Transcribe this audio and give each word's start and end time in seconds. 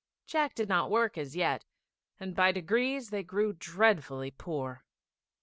Jack 0.25 0.55
did 0.55 0.67
no 0.67 0.87
work 0.87 1.15
as 1.15 1.35
yet, 1.35 1.63
and 2.19 2.35
by 2.35 2.51
degrees 2.51 3.11
they 3.11 3.21
grew 3.21 3.53
dreadfully 3.53 4.31
poor. 4.31 4.83